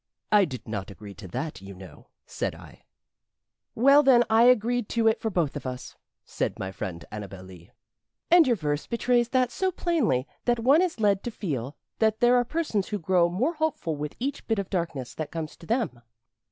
[0.31, 2.85] "I did not agree to that, you know," said I.
[3.75, 7.69] "Well, then, I agreed to it for both of us," said my friend Annabel Lee.
[8.31, 12.33] "And your verse betrays that so plainly that one is led to feel that there
[12.35, 16.01] are persons who grow more hopeful with each bit of darkness that comes to them.